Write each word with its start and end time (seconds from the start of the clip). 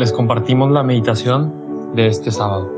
les 0.00 0.12
compartimos 0.12 0.72
la 0.72 0.82
meditación 0.82 1.92
de 1.94 2.06
este 2.06 2.30
sábado. 2.30 2.72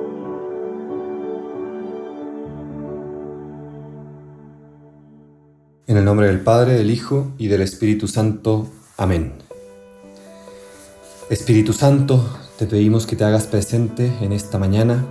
En 5.86 5.96
el 5.96 6.04
nombre 6.04 6.26
del 6.26 6.40
Padre, 6.40 6.72
del 6.72 6.90
Hijo 6.90 7.28
y 7.38 7.46
del 7.46 7.62
Espíritu 7.62 8.08
Santo. 8.08 8.66
Amén. 8.96 9.34
Espíritu 11.30 11.72
Santo, 11.72 12.24
te 12.58 12.66
pedimos 12.66 13.06
que 13.06 13.14
te 13.14 13.22
hagas 13.22 13.46
presente 13.46 14.12
en 14.20 14.32
esta 14.32 14.58
mañana, 14.58 15.06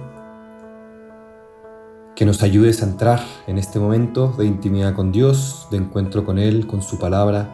que 2.14 2.26
nos 2.26 2.44
ayudes 2.44 2.84
a 2.84 2.88
entrar 2.88 3.22
en 3.48 3.58
este 3.58 3.80
momento 3.80 4.36
de 4.38 4.48
intimidad 4.48 4.96
con 4.96 5.14
Dios, 5.14 5.70
de 5.72 5.78
encuentro 5.78 6.26
con 6.26 6.40
Él, 6.40 6.68
con 6.68 6.82
su 6.82 7.00
palabra. 7.00 7.48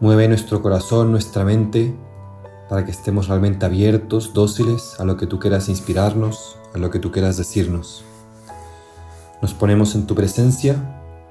Mueve 0.00 0.26
nuestro 0.26 0.60
corazón, 0.60 1.12
nuestra 1.12 1.44
mente, 1.44 1.94
para 2.70 2.84
que 2.84 2.92
estemos 2.92 3.26
realmente 3.26 3.66
abiertos, 3.66 4.32
dóciles 4.32 4.94
a 5.00 5.04
lo 5.04 5.16
que 5.16 5.26
tú 5.26 5.40
quieras 5.40 5.68
inspirarnos, 5.68 6.56
a 6.72 6.78
lo 6.78 6.88
que 6.88 7.00
tú 7.00 7.10
quieras 7.10 7.36
decirnos. 7.36 8.04
Nos 9.42 9.54
ponemos 9.54 9.96
en 9.96 10.06
tu 10.06 10.14
presencia, 10.14 10.76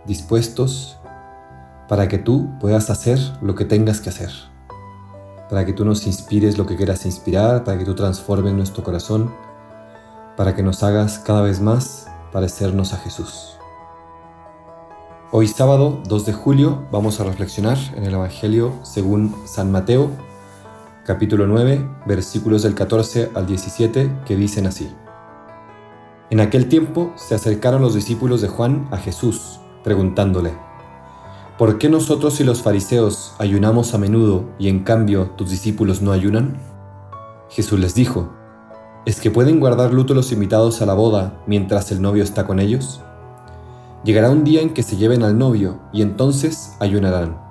dispuestos 0.05 0.97
para 1.87 2.09
que 2.09 2.17
tú 2.17 2.49
puedas 2.59 2.89
hacer 2.89 3.17
lo 3.41 3.55
que 3.55 3.63
tengas 3.63 4.01
que 4.01 4.09
hacer, 4.09 4.31
para 5.49 5.65
que 5.65 5.71
tú 5.71 5.85
nos 5.85 6.05
inspires 6.07 6.57
lo 6.57 6.65
que 6.65 6.75
quieras 6.75 7.05
inspirar, 7.05 7.63
para 7.63 7.77
que 7.77 7.85
tú 7.85 7.95
transformes 7.95 8.53
nuestro 8.53 8.83
corazón, 8.83 9.33
para 10.35 10.53
que 10.57 10.61
nos 10.61 10.83
hagas 10.83 11.19
cada 11.19 11.41
vez 11.41 11.61
más 11.61 12.07
parecernos 12.33 12.91
a 12.91 12.97
Jesús. 12.97 13.55
Hoy 15.31 15.47
sábado 15.47 16.01
2 16.05 16.25
de 16.25 16.33
julio 16.33 16.85
vamos 16.91 17.21
a 17.21 17.23
reflexionar 17.23 17.77
en 17.95 18.03
el 18.03 18.13
Evangelio 18.13 18.73
según 18.83 19.33
San 19.45 19.71
Mateo 19.71 20.11
capítulo 21.09 21.47
9, 21.47 21.89
versículos 22.05 22.61
del 22.61 22.75
14 22.75 23.31
al 23.33 23.47
17, 23.47 24.11
que 24.27 24.35
dicen 24.35 24.67
así. 24.67 24.91
En 26.29 26.39
aquel 26.39 26.69
tiempo 26.69 27.13
se 27.15 27.33
acercaron 27.33 27.81
los 27.81 27.95
discípulos 27.95 28.41
de 28.41 28.47
Juan 28.47 28.87
a 28.91 28.97
Jesús, 28.97 29.59
preguntándole, 29.83 30.53
¿por 31.57 31.79
qué 31.79 31.89
nosotros 31.89 32.39
y 32.41 32.43
los 32.43 32.61
fariseos 32.61 33.33
ayunamos 33.39 33.95
a 33.95 33.97
menudo 33.97 34.51
y 34.59 34.69
en 34.69 34.83
cambio 34.83 35.31
tus 35.35 35.49
discípulos 35.49 36.03
no 36.03 36.11
ayunan? 36.11 36.59
Jesús 37.49 37.79
les 37.79 37.95
dijo, 37.95 38.31
¿es 39.07 39.19
que 39.19 39.31
pueden 39.31 39.59
guardar 39.59 39.91
luto 39.91 40.13
los 40.13 40.31
invitados 40.31 40.79
a 40.83 40.85
la 40.85 40.93
boda 40.93 41.41
mientras 41.47 41.91
el 41.91 42.03
novio 42.03 42.21
está 42.23 42.45
con 42.45 42.59
ellos? 42.59 43.01
Llegará 44.03 44.29
un 44.29 44.43
día 44.43 44.61
en 44.61 44.75
que 44.75 44.83
se 44.83 44.95
lleven 44.95 45.23
al 45.23 45.39
novio 45.39 45.79
y 45.91 46.03
entonces 46.03 46.75
ayunarán. 46.79 47.48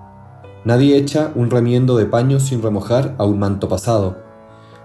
Nadie 0.68 0.98
echa 0.98 1.32
un 1.34 1.48
remiendo 1.48 1.96
de 1.96 2.04
paño 2.04 2.40
sin 2.40 2.60
remojar 2.60 3.14
a 3.16 3.24
un 3.24 3.38
manto 3.38 3.70
pasado, 3.70 4.18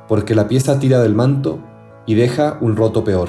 porque 0.07 0.33
la 0.33 0.47
pieza 0.47 0.79
tira 0.79 1.01
del 1.01 1.13
manto 1.13 1.59
y 2.05 2.13
deja 2.13 2.57
un 2.61 2.77
roto 2.77 3.03
peor. 3.03 3.27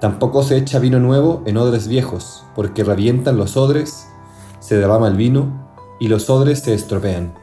Tampoco 0.00 0.42
se 0.42 0.56
echa 0.56 0.80
vino 0.80 0.98
nuevo 0.98 1.44
en 1.46 1.56
odres 1.56 1.86
viejos, 1.86 2.44
porque 2.56 2.82
revientan 2.82 3.36
los 3.36 3.56
odres, 3.56 4.08
se 4.58 4.76
derrama 4.76 5.06
el 5.06 5.14
vino 5.14 5.70
y 6.00 6.08
los 6.08 6.28
odres 6.28 6.58
se 6.58 6.74
estropean. 6.74 7.34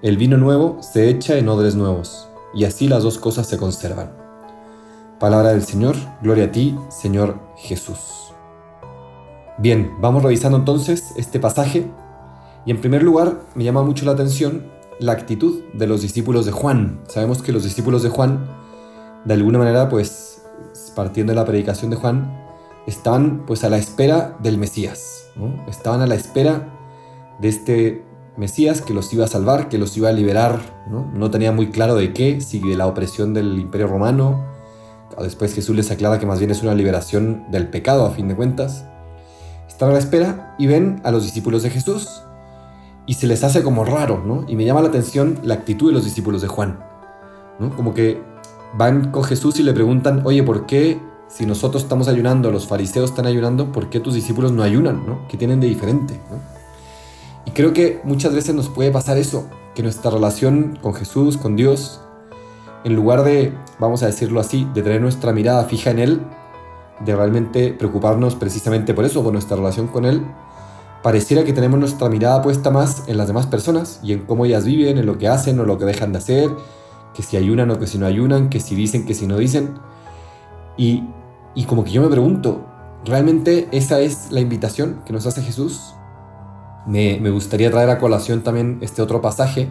El 0.00 0.16
vino 0.16 0.38
nuevo 0.38 0.78
se 0.80 1.10
echa 1.10 1.36
en 1.36 1.50
odres 1.50 1.74
nuevos, 1.74 2.30
y 2.54 2.64
así 2.64 2.88
las 2.88 3.02
dos 3.02 3.18
cosas 3.18 3.46
se 3.48 3.58
conservan. 3.58 4.12
Palabra 5.20 5.50
del 5.50 5.64
Señor, 5.64 5.96
gloria 6.22 6.44
a 6.44 6.52
ti, 6.52 6.74
Señor 6.88 7.38
Jesús. 7.58 8.32
Bien, 9.58 9.92
vamos 10.00 10.22
revisando 10.22 10.56
entonces 10.56 11.12
este 11.16 11.38
pasaje 11.38 11.90
y 12.64 12.70
en 12.70 12.80
primer 12.80 13.02
lugar, 13.02 13.40
me 13.54 13.64
llama 13.64 13.82
mucho 13.82 14.04
la 14.04 14.12
atención 14.12 14.64
la 15.00 15.12
actitud 15.12 15.62
de 15.72 15.86
los 15.86 16.00
discípulos 16.00 16.46
de 16.46 16.52
Juan. 16.52 17.00
Sabemos 17.08 17.42
que 17.42 17.52
los 17.52 17.64
discípulos 17.64 18.02
de 18.02 18.08
Juan, 18.08 18.46
de 19.24 19.34
alguna 19.34 19.58
manera, 19.58 19.88
pues 19.88 20.42
partiendo 20.94 21.32
de 21.32 21.36
la 21.36 21.44
predicación 21.44 21.90
de 21.90 21.96
Juan, 21.96 22.40
estaban 22.86 23.44
pues 23.46 23.64
a 23.64 23.70
la 23.70 23.78
espera 23.78 24.36
del 24.40 24.58
Mesías. 24.58 25.26
Estaban 25.68 26.02
a 26.02 26.06
la 26.06 26.14
espera 26.14 26.68
de 27.40 27.48
este 27.48 28.04
Mesías 28.36 28.80
que 28.80 28.94
los 28.94 29.12
iba 29.12 29.24
a 29.24 29.28
salvar, 29.28 29.68
que 29.68 29.78
los 29.78 29.96
iba 29.96 30.08
a 30.08 30.12
liberar. 30.12 30.60
No, 30.88 31.10
no 31.12 31.30
tenían 31.30 31.56
muy 31.56 31.70
claro 31.70 31.96
de 31.96 32.12
qué, 32.12 32.40
si 32.40 32.60
de 32.60 32.76
la 32.76 32.86
opresión 32.86 33.34
del 33.34 33.58
imperio 33.58 33.88
romano. 33.88 34.44
Después 35.20 35.54
Jesús 35.54 35.74
les 35.74 35.90
aclara 35.90 36.18
que 36.18 36.26
más 36.26 36.38
bien 36.38 36.50
es 36.50 36.62
una 36.62 36.74
liberación 36.74 37.50
del 37.50 37.68
pecado 37.68 38.06
a 38.06 38.10
fin 38.10 38.28
de 38.28 38.36
cuentas. 38.36 38.86
Están 39.66 39.90
a 39.90 39.94
la 39.94 39.98
espera 39.98 40.54
y 40.58 40.66
ven 40.66 41.00
a 41.02 41.10
los 41.10 41.24
discípulos 41.24 41.62
de 41.62 41.70
Jesús 41.70 42.22
y 43.06 43.14
se 43.14 43.26
les 43.26 43.42
hace 43.44 43.62
como 43.62 43.84
raro, 43.84 44.22
¿no? 44.24 44.44
Y 44.48 44.56
me 44.56 44.64
llama 44.64 44.82
la 44.82 44.88
atención 44.88 45.38
la 45.42 45.54
actitud 45.54 45.88
de 45.88 45.94
los 45.94 46.04
discípulos 46.04 46.42
de 46.42 46.48
Juan, 46.48 46.78
¿no? 47.58 47.74
Como 47.74 47.94
que 47.94 48.22
van 48.74 49.10
con 49.10 49.24
Jesús 49.24 49.58
y 49.60 49.62
le 49.62 49.72
preguntan, 49.72 50.22
oye, 50.24 50.42
¿por 50.42 50.66
qué 50.66 51.00
si 51.32 51.46
nosotros 51.46 51.82
estamos 51.82 52.08
ayunando, 52.08 52.50
los 52.50 52.66
fariseos 52.66 53.10
están 53.10 53.24
ayunando, 53.24 53.72
¿por 53.72 53.88
qué 53.88 54.00
tus 54.00 54.12
discípulos 54.12 54.52
no 54.52 54.62
ayunan, 54.62 55.06
¿no? 55.06 55.26
¿Qué 55.28 55.38
tienen 55.38 55.60
de 55.60 55.66
diferente? 55.66 56.20
Y 57.46 57.52
creo 57.52 57.72
que 57.72 58.00
muchas 58.04 58.34
veces 58.34 58.54
nos 58.54 58.68
puede 58.68 58.90
pasar 58.90 59.16
eso, 59.16 59.48
que 59.74 59.82
nuestra 59.82 60.10
relación 60.10 60.78
con 60.82 60.92
Jesús, 60.92 61.38
con 61.38 61.56
Dios, 61.56 62.02
en 62.84 62.94
lugar 62.94 63.24
de, 63.24 63.54
vamos 63.78 64.02
a 64.02 64.06
decirlo 64.06 64.40
así, 64.40 64.68
de 64.74 64.82
tener 64.82 65.00
nuestra 65.00 65.32
mirada 65.32 65.64
fija 65.64 65.90
en 65.90 66.00
Él, 66.00 66.20
de 67.02 67.16
realmente 67.16 67.72
preocuparnos 67.72 68.34
precisamente 68.34 68.92
por 68.92 69.06
eso, 69.06 69.22
por 69.22 69.32
nuestra 69.32 69.56
relación 69.56 69.86
con 69.86 70.04
Él, 70.04 70.22
pareciera 71.02 71.44
que 71.44 71.52
tenemos 71.52 71.78
nuestra 71.78 72.08
mirada 72.08 72.42
puesta 72.42 72.70
más 72.70 73.04
en 73.08 73.18
las 73.18 73.26
demás 73.26 73.46
personas 73.46 74.00
y 74.02 74.12
en 74.12 74.20
cómo 74.20 74.46
ellas 74.46 74.64
viven, 74.64 74.98
en 74.98 75.06
lo 75.06 75.18
que 75.18 75.28
hacen 75.28 75.58
o 75.60 75.64
lo 75.64 75.78
que 75.78 75.84
dejan 75.84 76.12
de 76.12 76.18
hacer, 76.18 76.50
que 77.14 77.22
si 77.22 77.36
ayunan 77.36 77.70
o 77.70 77.78
que 77.78 77.86
si 77.86 77.98
no 77.98 78.06
ayunan, 78.06 78.48
que 78.48 78.60
si 78.60 78.74
dicen, 78.74 79.04
que 79.04 79.14
si 79.14 79.26
no 79.26 79.36
dicen. 79.36 79.74
Y, 80.76 81.04
como 81.66 81.84
que 81.84 81.90
yo 81.90 82.02
me 82.02 82.08
pregunto, 82.08 82.64
¿realmente 83.04 83.68
esa 83.72 84.00
es 84.00 84.30
la 84.30 84.40
invitación 84.40 85.02
que 85.04 85.12
nos 85.12 85.26
hace 85.26 85.42
Jesús? 85.42 85.94
Me, 86.86 87.18
gustaría 87.30 87.70
traer 87.70 87.90
a 87.90 87.98
colación 87.98 88.42
también 88.42 88.78
este 88.80 89.02
otro 89.02 89.20
pasaje 89.20 89.68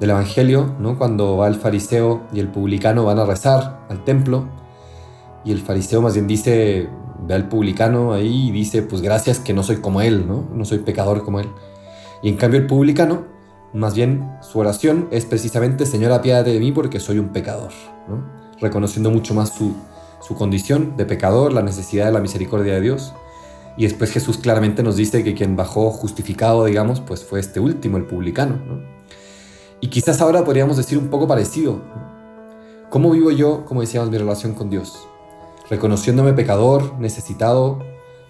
del 0.00 0.10
Evangelio, 0.10 0.74
¿no? 0.78 0.98
cuando 0.98 1.36
va 1.36 1.48
el 1.48 1.54
fariseo 1.56 2.22
y 2.32 2.40
el 2.40 2.48
publicano 2.48 3.04
van 3.04 3.18
a 3.18 3.24
rezar 3.24 3.80
al 3.88 4.04
templo, 4.04 4.48
y 5.44 5.52
el 5.52 5.60
fariseo 5.60 6.02
más 6.02 6.14
bien 6.14 6.26
dice, 6.26 6.88
ve 7.26 7.34
al 7.34 7.48
publicano 7.48 8.12
ahí 8.12 8.48
y 8.48 8.52
dice, 8.52 8.82
pues 8.82 9.02
gracias 9.02 9.38
que 9.38 9.52
no 9.52 9.62
soy 9.62 9.76
como 9.76 10.00
él, 10.00 10.26
¿no? 10.26 10.48
No 10.52 10.64
soy 10.64 10.78
pecador 10.78 11.24
como 11.24 11.40
él. 11.40 11.48
Y 12.22 12.28
en 12.28 12.36
cambio 12.36 12.60
el 12.60 12.66
publicano, 12.66 13.24
más 13.72 13.94
bien 13.94 14.30
su 14.40 14.58
oración 14.58 15.08
es 15.10 15.26
precisamente, 15.26 15.86
Señor, 15.86 16.12
apiádate 16.12 16.52
de 16.52 16.60
mí 16.60 16.72
porque 16.72 17.00
soy 17.00 17.18
un 17.18 17.28
pecador, 17.28 17.72
¿no? 18.08 18.24
Reconociendo 18.60 19.10
mucho 19.10 19.34
más 19.34 19.50
su, 19.50 19.74
su 20.20 20.34
condición 20.34 20.96
de 20.96 21.04
pecador, 21.04 21.52
la 21.52 21.62
necesidad 21.62 22.06
de 22.06 22.12
la 22.12 22.20
misericordia 22.20 22.74
de 22.74 22.80
Dios. 22.80 23.12
Y 23.76 23.84
después 23.84 24.10
Jesús 24.10 24.38
claramente 24.38 24.82
nos 24.82 24.96
dice 24.96 25.22
que 25.22 25.34
quien 25.34 25.56
bajó 25.56 25.90
justificado, 25.90 26.64
digamos, 26.64 27.00
pues 27.00 27.24
fue 27.24 27.40
este 27.40 27.60
último, 27.60 27.98
el 27.98 28.06
publicano, 28.06 28.56
¿no? 28.56 28.96
Y 29.80 29.88
quizás 29.88 30.22
ahora 30.22 30.42
podríamos 30.44 30.78
decir 30.78 30.96
un 30.96 31.08
poco 31.08 31.28
parecido. 31.28 31.82
¿Cómo 32.88 33.10
vivo 33.10 33.30
yo, 33.30 33.64
como 33.66 33.82
decíamos, 33.82 34.10
mi 34.10 34.16
relación 34.16 34.54
con 34.54 34.70
Dios? 34.70 35.06
Reconociéndome 35.70 36.32
pecador, 36.32 36.94
necesitado, 36.98 37.78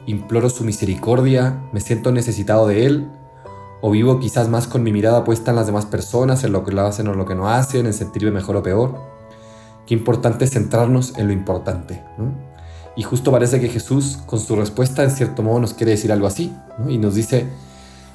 imploro 0.07 0.49
su 0.51 0.65
misericordia, 0.65 1.61
me 1.73 1.81
siento 1.81 2.13
necesitado 2.13 2.67
de 2.67 2.87
Él, 2.87 3.11
o 3.81 3.91
vivo 3.91 4.19
quizás 4.19 4.49
más 4.49 4.67
con 4.67 4.83
mi 4.83 4.93
mirada 4.93 5.25
puesta 5.25 5.51
en 5.51 5.57
las 5.57 5.67
demás 5.67 5.87
personas, 5.87 6.45
en 6.45 6.53
lo 6.53 6.65
que 6.65 6.73
lo 6.73 6.83
hacen 6.83 7.09
o 7.09 7.15
lo 7.15 7.27
que 7.27 7.35
no 7.35 7.51
hacen, 7.51 7.87
en 7.87 7.93
sentirme 7.93 8.31
mejor 8.31 8.57
o 8.57 8.63
peor. 8.63 8.95
Qué 9.87 9.95
importante 9.95 10.45
es 10.45 10.53
centrarnos 10.53 11.17
en 11.17 11.29
lo 11.29 11.33
importante. 11.33 12.03
Y 12.97 13.03
justo 13.03 13.31
parece 13.31 13.61
que 13.61 13.69
Jesús, 13.69 14.19
con 14.27 14.41
su 14.41 14.57
respuesta, 14.57 15.05
en 15.05 15.11
cierto 15.11 15.43
modo 15.43 15.61
nos 15.61 15.75
quiere 15.75 15.93
decir 15.93 16.11
algo 16.11 16.27
así, 16.27 16.53
y 16.89 16.99
nos 16.99 17.15
dice, 17.15 17.47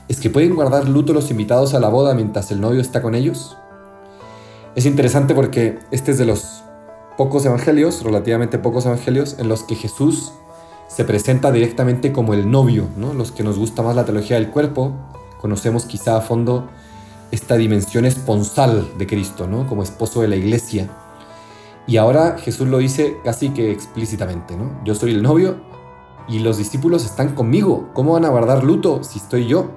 ¿es 0.08 0.20
que 0.20 0.30
pueden 0.30 0.56
guardar 0.56 0.90
luto 0.90 1.14
los 1.14 1.30
invitados 1.30 1.74
a 1.74 1.80
la 1.80 1.90
boda 1.90 2.16
mientras 2.16 2.52
el 2.52 2.60
novio 2.60 2.82
está 2.82 3.02
con 3.02 3.14
ellos? 3.16 3.58
Es 4.76 4.86
interesante 4.86 5.36
porque 5.36 5.80
este 5.92 6.12
es 6.12 6.18
de 6.18 6.26
los 6.26 6.61
pocos 7.18 7.46
evangelios, 7.46 8.04
relativamente 8.04 8.60
pocos 8.60 8.86
evangelios, 8.86 9.38
en 9.40 9.48
los 9.48 9.64
que 9.64 9.76
Jesús 9.76 10.34
se 10.88 11.06
presenta 11.06 11.52
directamente 11.52 12.12
como 12.12 12.34
el 12.34 12.52
novio, 12.52 12.88
¿no? 12.98 13.14
Los 13.14 13.32
que 13.32 13.44
nos 13.44 13.58
gusta 13.58 13.82
más 13.82 13.96
la 13.96 14.06
teología 14.06 14.38
del 14.38 14.50
cuerpo, 14.50 14.94
conocemos 15.40 15.86
quizá 15.86 16.18
a 16.18 16.22
fondo 16.22 16.70
esta 17.32 17.56
dimensión 17.56 18.06
esponsal 18.06 18.88
de 18.98 19.08
Cristo, 19.08 19.48
¿no? 19.48 19.68
Como 19.68 19.84
esposo 19.84 20.22
de 20.22 20.28
la 20.28 20.36
iglesia. 20.36 20.90
Y 21.88 21.98
ahora 21.98 22.38
Jesús 22.38 22.68
lo 22.68 22.78
dice 22.78 23.18
casi 23.24 23.50
que 23.50 23.72
explícitamente, 23.72 24.56
¿no? 24.56 24.82
Yo 24.84 24.96
soy 24.96 25.12
el 25.12 25.24
novio 25.24 25.62
y 26.28 26.40
los 26.40 26.58
discípulos 26.58 27.06
están 27.06 27.36
conmigo. 27.36 27.90
¿Cómo 27.94 28.14
van 28.14 28.26
a 28.26 28.30
guardar 28.30 28.64
luto 28.64 29.04
si 29.04 29.20
estoy 29.20 29.48
yo? 29.48 29.72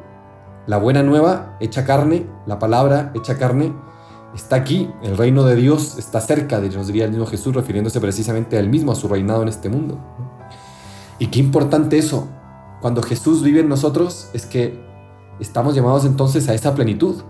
La 0.66 0.78
buena 0.78 1.02
nueva 1.02 1.56
hecha 1.60 1.84
carne, 1.84 2.26
la 2.46 2.58
palabra 2.58 3.12
hecha 3.14 3.38
carne, 3.38 3.72
está 4.34 4.56
aquí, 4.56 4.90
el 5.02 5.16
reino 5.16 5.44
de 5.44 5.56
Dios 5.56 5.96
está 5.98 6.20
cerca, 6.20 6.60
nos 6.60 6.86
diría 6.88 7.04
el 7.04 7.10
mismo 7.10 7.26
Jesús, 7.26 7.54
refiriéndose 7.54 8.00
precisamente 8.00 8.56
a 8.56 8.60
él 8.60 8.69
mismo, 8.69 8.92
a 8.92 8.94
su 8.94 9.08
reinado 9.08 9.42
en 9.42 9.48
este 9.48 9.69
mundo. 9.69 9.98
Y 11.19 11.28
qué 11.28 11.38
importante 11.38 11.98
eso, 11.98 12.28
cuando 12.81 13.02
Jesús 13.02 13.42
vive 13.42 13.60
en 13.60 13.69
nosotros, 13.69 14.28
es 14.32 14.46
que 14.46 14.78
estamos 15.40 15.75
llamados 15.75 16.04
entonces 16.04 16.48
a 16.48 16.54
esa 16.54 16.75
plenitud. 16.75 17.22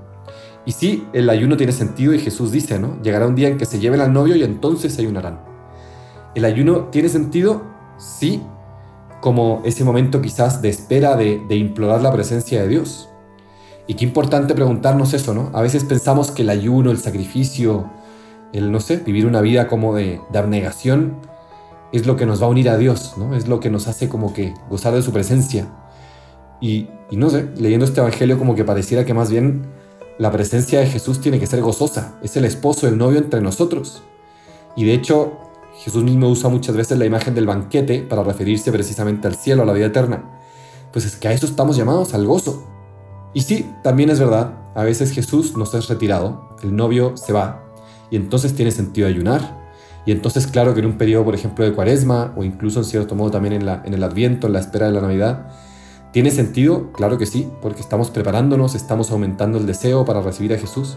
Y 0.66 0.72
sí, 0.72 1.06
el 1.12 1.28
ayuno 1.28 1.56
tiene 1.56 1.72
sentido 1.72 2.14
y 2.14 2.18
Jesús 2.18 2.50
dice, 2.50 2.78
¿no? 2.78 3.00
Llegará 3.02 3.26
un 3.26 3.34
día 3.34 3.48
en 3.48 3.58
que 3.58 3.66
se 3.66 3.78
lleven 3.78 4.00
al 4.00 4.12
novio 4.12 4.34
y 4.36 4.42
entonces 4.42 4.98
ayunarán. 4.98 5.40
El 6.34 6.46
ayuno 6.46 6.88
tiene 6.90 7.10
sentido, 7.10 7.62
sí, 7.98 8.42
como 9.20 9.62
ese 9.64 9.84
momento 9.84 10.22
quizás 10.22 10.62
de 10.62 10.70
espera, 10.70 11.16
de 11.16 11.56
implorar 11.56 12.02
la 12.02 12.12
presencia 12.12 12.62
de 12.62 12.68
Dios. 12.68 13.10
Y 13.86 13.94
qué 13.94 14.04
importante 14.04 14.54
preguntarnos 14.54 15.12
eso, 15.12 15.34
¿no? 15.34 15.50
A 15.52 15.60
veces 15.60 15.84
pensamos 15.84 16.30
que 16.30 16.42
el 16.42 16.50
ayuno, 16.50 16.90
el 16.90 16.98
sacrificio, 16.98 17.90
el, 18.52 18.72
no 18.72 18.80
sé, 18.80 18.96
vivir 18.96 19.26
una 19.26 19.40
vida 19.40 19.68
como 19.68 19.94
de, 19.94 20.20
abnegación, 20.34 21.16
es 21.92 22.06
lo 22.06 22.16
que 22.16 22.26
nos 22.26 22.42
va 22.42 22.46
a 22.46 22.50
unir 22.50 22.70
a 22.70 22.78
Dios, 22.78 23.14
¿no? 23.18 23.34
Es 23.36 23.46
lo 23.46 23.60
que 23.60 23.70
nos 23.70 23.86
hace 23.86 24.08
como 24.08 24.32
que 24.32 24.54
gozar 24.70 24.94
de 24.94 25.02
su 25.02 25.12
presencia. 25.12 25.68
Y, 26.60 26.88
y 27.10 27.16
no 27.16 27.28
sé, 27.28 27.50
leyendo 27.56 27.84
este 27.84 28.00
evangelio 28.00 28.38
como 28.38 28.54
que 28.54 28.64
pareciera 28.64 29.04
que 29.04 29.12
más 29.12 29.30
bien 29.30 29.66
la 30.18 30.30
presencia 30.30 30.80
de 30.80 30.86
Jesús 30.86 31.20
tiene 31.20 31.38
que 31.38 31.46
ser 31.46 31.60
gozosa, 31.60 32.14
es 32.22 32.36
el 32.36 32.44
esposo, 32.44 32.88
el 32.88 32.96
novio 32.96 33.18
entre 33.18 33.40
nosotros. 33.40 34.02
Y 34.76 34.84
de 34.84 34.94
hecho, 34.94 35.38
Jesús 35.76 36.04
mismo 36.04 36.28
usa 36.28 36.48
muchas 36.48 36.76
veces 36.76 36.98
la 36.98 37.04
imagen 37.04 37.34
del 37.34 37.46
banquete 37.46 38.00
para 38.00 38.22
referirse 38.22 38.72
precisamente 38.72 39.26
al 39.28 39.34
cielo, 39.34 39.62
a 39.62 39.66
la 39.66 39.72
vida 39.72 39.86
eterna. 39.86 40.24
Pues 40.92 41.04
es 41.04 41.16
que 41.16 41.28
a 41.28 41.32
eso 41.32 41.46
estamos 41.46 41.76
llamados, 41.76 42.14
al 42.14 42.26
gozo. 42.26 42.73
Y 43.34 43.42
sí, 43.42 43.70
también 43.82 44.10
es 44.10 44.20
verdad, 44.20 44.54
a 44.74 44.84
veces 44.84 45.12
Jesús 45.12 45.56
nos 45.56 45.74
es 45.74 45.88
retirado, 45.88 46.56
el 46.62 46.74
novio 46.74 47.16
se 47.16 47.32
va, 47.32 47.64
y 48.10 48.16
entonces 48.16 48.54
tiene 48.54 48.70
sentido 48.70 49.06
ayunar. 49.08 49.62
Y 50.06 50.12
entonces 50.12 50.46
claro 50.46 50.72
que 50.72 50.80
en 50.80 50.86
un 50.86 50.98
periodo, 50.98 51.24
por 51.24 51.34
ejemplo, 51.34 51.64
de 51.64 51.72
cuaresma, 51.72 52.32
o 52.36 52.44
incluso 52.44 52.78
en 52.78 52.84
cierto 52.84 53.14
modo 53.14 53.32
también 53.32 53.54
en, 53.54 53.68
en 53.68 53.94
el 53.94 54.04
adviento, 54.04 54.46
en 54.46 54.52
la 54.52 54.60
espera 54.60 54.86
de 54.86 54.92
la 54.92 55.00
Navidad, 55.00 55.48
¿Tiene 56.14 56.30
sentido? 56.30 56.92
Claro 56.92 57.18
que 57.18 57.26
sí, 57.26 57.50
porque 57.60 57.80
estamos 57.80 58.10
preparándonos, 58.10 58.76
estamos 58.76 59.10
aumentando 59.10 59.58
el 59.58 59.66
deseo 59.66 60.04
para 60.04 60.22
recibir 60.22 60.54
a 60.54 60.58
Jesús. 60.58 60.96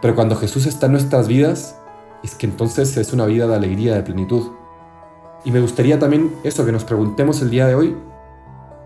Pero 0.00 0.14
cuando 0.14 0.36
Jesús 0.36 0.66
está 0.66 0.86
en 0.86 0.92
nuestras 0.92 1.26
vidas, 1.26 1.80
es 2.22 2.36
que 2.36 2.46
entonces 2.46 2.96
es 2.96 3.12
una 3.12 3.26
vida 3.26 3.48
de 3.48 3.56
alegría, 3.56 3.96
de 3.96 4.04
plenitud. 4.04 4.52
Y 5.44 5.50
me 5.50 5.58
gustaría 5.58 5.98
también 5.98 6.32
eso, 6.44 6.64
que 6.64 6.70
nos 6.70 6.84
preguntemos 6.84 7.42
el 7.42 7.50
día 7.50 7.66
de 7.66 7.74
hoy, 7.74 7.96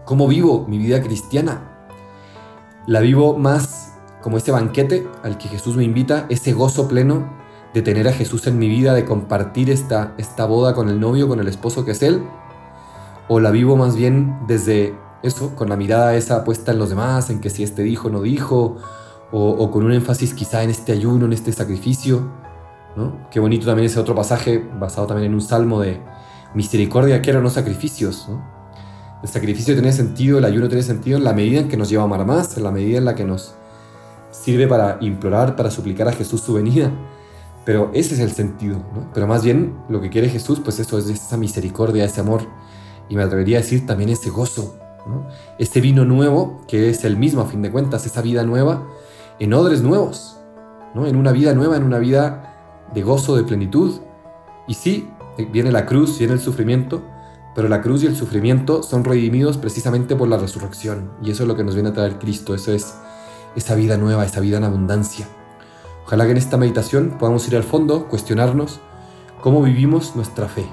¿cómo 0.06 0.29
vivo 0.29 0.65
mi 0.67 0.79
vida 0.79 1.03
cristiana? 1.03 1.69
¿La 2.91 2.99
vivo 2.99 3.39
más 3.39 3.93
como 4.21 4.37
ese 4.37 4.51
banquete 4.51 5.07
al 5.23 5.39
que 5.39 5.47
Jesús 5.47 5.77
me 5.77 5.85
invita, 5.85 6.27
ese 6.29 6.53
gozo 6.53 6.89
pleno 6.89 7.33
de 7.73 7.83
tener 7.83 8.09
a 8.09 8.13
Jesús 8.13 8.49
en 8.49 8.59
mi 8.59 8.69
vida, 8.69 8.95
de 8.95 9.05
compartir 9.05 9.71
esta, 9.71 10.13
esta 10.19 10.45
boda 10.45 10.75
con 10.75 10.89
el 10.89 10.99
novio, 10.99 11.29
con 11.29 11.39
el 11.39 11.47
esposo 11.47 11.85
que 11.85 11.93
es 11.93 12.03
Él? 12.03 12.21
¿O 13.29 13.39
la 13.39 13.53
vivo 13.53 13.77
más 13.77 13.95
bien 13.95 14.41
desde 14.49 14.99
eso, 15.23 15.55
con 15.55 15.69
la 15.69 15.77
mirada 15.77 16.17
esa 16.17 16.43
puesta 16.43 16.73
en 16.73 16.81
los 16.81 16.91
demás, 16.91 17.31
en 17.31 17.41
que 17.41 17.49
si 17.49 17.63
este 17.63 17.85
dijo, 17.85 18.11
no 18.11 18.23
dijo, 18.23 18.79
o, 19.31 19.71
con 19.71 19.85
un 19.85 19.93
énfasis 19.93 20.35
quizá 20.35 20.65
en 20.65 20.71
este 20.71 20.91
ayuno, 20.91 21.27
en 21.27 21.33
este 21.33 21.53
sacrificio. 21.53 22.29
¿no? 22.97 23.31
Qué 23.31 23.39
bonito 23.39 23.67
también 23.67 23.87
ese 23.87 24.01
otro 24.01 24.17
pasaje 24.17 24.69
basado 24.81 25.07
también 25.07 25.29
en 25.29 25.35
un 25.35 25.43
salmo 25.43 25.81
de 25.81 26.03
misericordia, 26.55 27.23
quiero 27.23 27.41
no 27.41 27.51
sacrificios. 27.51 28.29
El 29.22 29.28
sacrificio 29.28 29.75
tiene 29.75 29.93
sentido, 29.93 30.38
el 30.38 30.44
ayuno 30.44 30.69
tiene 30.69 30.82
sentido 30.82 31.19
en 31.19 31.25
la 31.25 31.34
medida 31.34 31.61
en 31.61 31.69
que 31.69 31.76
nos 31.76 31.90
lleva 31.90 32.02
a 32.02 32.06
amar 32.06 32.25
más, 32.25 32.56
en 32.56 32.62
la 32.62 32.70
medida 32.70 32.99
en 32.99 33.05
la 33.05 33.14
que 33.14 33.25
nos 33.25 33.55
sirve 34.31 34.67
para 34.67 34.96
implorar, 35.00 35.56
para 35.56 35.70
suplicar 35.70 36.08
a 36.08 36.12
Jesús 36.12 36.40
su 36.40 36.55
venida. 36.55 36.90
Pero 37.67 37.90
ese 37.93 38.14
es 38.14 38.20
el 38.20 38.32
sentido, 38.32 38.78
¿no? 38.94 39.11
Pero 39.12 39.26
más 39.26 39.44
bien 39.44 39.76
lo 39.88 40.00
que 40.00 40.08
quiere 40.08 40.31
Jesús, 40.31 40.61
pues 40.61 40.78
eso 40.78 40.99
es 40.99 41.08
esa 41.08 41.37
misericordia, 41.37 42.05
ese 42.05 42.20
amor, 42.20 42.43
y 43.08 43.17
me 43.17 43.22
atrevería 43.22 43.58
a 43.58 43.61
decir 43.61 43.87
también 43.87 44.08
ese 44.08 44.31
gozo, 44.31 44.76
este 45.58 45.81
vino 45.81 46.05
nuevo, 46.05 46.62
que 46.67 46.88
es 46.88 47.05
el 47.05 47.17
mismo 47.17 47.43
a 47.43 47.46
fin 47.46 47.61
de 47.61 47.70
cuentas, 47.70 48.06
esa 48.06 48.22
vida 48.22 48.44
nueva, 48.44 48.87
en 49.38 49.52
odres 49.52 49.82
nuevos, 49.82 50.38
¿no? 50.94 51.06
en 51.06 51.17
una 51.17 51.32
vida 51.32 51.55
nueva, 51.55 51.76
en 51.76 51.82
una 51.82 51.99
vida 51.99 52.87
de 52.94 53.02
gozo, 53.02 53.37
de 53.37 53.44
plenitud. 53.44 54.00
Y 54.67 54.75
sí, 54.75 55.11
viene 55.52 55.72
la 55.72 55.87
cruz, 55.87 56.19
viene 56.19 56.34
el 56.34 56.40
sufrimiento, 56.40 57.02
pero 57.55 57.69
la 57.69 57.82
cruz 57.82 58.02
y 58.02 58.06
el 58.06 58.17
sufrimiento 58.17 58.82
son 58.82 59.05
redimidos 59.05 59.56
precisamente 59.56 60.17
por 60.17 60.29
la 60.29 60.38
resurrección. 60.38 61.11
Y 61.23 61.31
eso 61.31 61.43
es 61.43 61.49
lo 61.49 61.56
que 61.56 61.64
nos 61.64 61.75
viene 61.75 61.91
a 61.91 61.93
traer 61.93 62.19
Cristo, 62.19 62.55
eso 62.55 62.73
es 62.73 62.94
esa 63.56 63.75
vida 63.75 63.97
nueva, 63.97 64.25
esa 64.25 64.41
vida 64.41 64.58
en 64.58 64.64
abundancia. 64.64 65.26
Ojalá 66.05 66.25
que 66.25 66.32
en 66.32 66.38
esta 66.38 66.56
meditación 66.56 67.17
podamos 67.19 67.47
ir 67.49 67.56
al 67.56 67.62
fondo, 67.62 68.08
cuestionarnos 68.08 68.81
cómo 69.41 69.62
vivimos 69.62 70.17
nuestra 70.17 70.49
fe. 70.49 70.67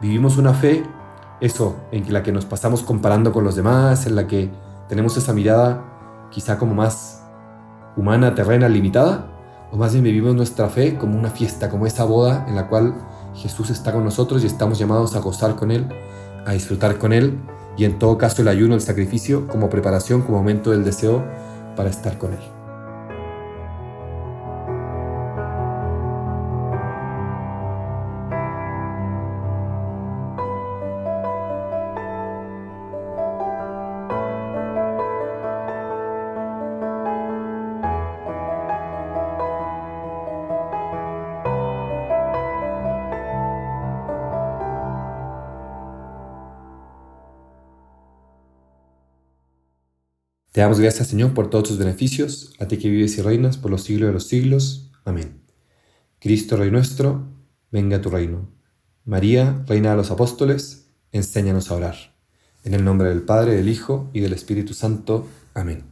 ¿Vivimos 0.00 0.36
una 0.36 0.54
fe 0.54 0.84
eso, 1.40 1.76
en 1.92 2.12
la 2.12 2.22
que 2.22 2.32
nos 2.32 2.44
pasamos 2.44 2.82
comparando 2.82 3.32
con 3.32 3.44
los 3.44 3.54
demás, 3.54 4.06
en 4.06 4.16
la 4.16 4.26
que 4.26 4.50
tenemos 4.88 5.16
esa 5.16 5.32
mirada 5.32 5.84
quizá 6.30 6.58
como 6.58 6.74
más 6.74 7.22
humana, 7.96 8.34
terrena, 8.34 8.68
limitada, 8.68 9.26
o 9.70 9.76
más 9.76 9.92
bien 9.92 10.04
vivimos 10.04 10.34
nuestra 10.34 10.68
fe 10.68 10.96
como 10.96 11.18
una 11.18 11.30
fiesta, 11.30 11.68
como 11.68 11.86
esa 11.86 12.04
boda 12.04 12.44
en 12.48 12.56
la 12.56 12.68
cual 12.68 12.94
Jesús 13.38 13.70
está 13.70 13.92
con 13.92 14.04
nosotros 14.04 14.42
y 14.42 14.46
estamos 14.46 14.78
llamados 14.78 15.14
a 15.14 15.20
gozar 15.20 15.56
con 15.56 15.70
Él, 15.70 15.86
a 16.44 16.52
disfrutar 16.52 16.98
con 16.98 17.12
Él, 17.12 17.38
y 17.76 17.84
en 17.84 17.98
todo 17.98 18.18
caso 18.18 18.42
el 18.42 18.48
ayuno, 18.48 18.74
el 18.74 18.80
sacrificio, 18.80 19.46
como 19.46 19.70
preparación, 19.70 20.22
como 20.22 20.38
momento 20.38 20.72
del 20.72 20.84
deseo 20.84 21.24
para 21.76 21.88
estar 21.88 22.18
con 22.18 22.32
Él. 22.32 22.57
Te 50.58 50.62
damos 50.62 50.80
gracias, 50.80 51.06
Señor, 51.06 51.34
por 51.34 51.50
todos 51.50 51.68
tus 51.68 51.78
beneficios, 51.78 52.52
a 52.58 52.66
ti 52.66 52.78
que 52.78 52.88
vives 52.88 53.16
y 53.16 53.22
reinas 53.22 53.56
por 53.56 53.70
los 53.70 53.84
siglos 53.84 54.08
de 54.08 54.12
los 54.12 54.26
siglos. 54.26 54.90
Amén. 55.04 55.40
Cristo, 56.18 56.56
Rey 56.56 56.72
nuestro, 56.72 57.28
venga 57.70 57.98
a 57.98 58.00
tu 58.00 58.10
reino. 58.10 58.48
María, 59.04 59.62
Reina 59.68 59.90
de 59.90 59.96
los 59.96 60.10
Apóstoles, 60.10 60.90
enséñanos 61.12 61.70
a 61.70 61.76
orar. 61.76 61.94
En 62.64 62.74
el 62.74 62.84
nombre 62.84 63.08
del 63.08 63.22
Padre, 63.22 63.54
del 63.54 63.68
Hijo 63.68 64.10
y 64.12 64.18
del 64.18 64.32
Espíritu 64.32 64.74
Santo. 64.74 65.28
Amén. 65.54 65.84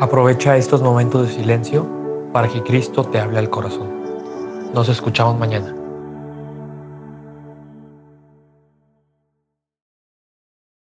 Aprovecha 0.00 0.56
estos 0.56 0.80
momentos 0.80 1.28
de 1.28 1.34
silencio 1.34 1.86
para 2.32 2.48
que 2.48 2.62
Cristo 2.62 3.04
te 3.04 3.20
hable 3.20 3.38
al 3.38 3.50
corazón. 3.50 3.90
Nos 4.72 4.88
escuchamos 4.88 5.38
mañana. 5.38 5.77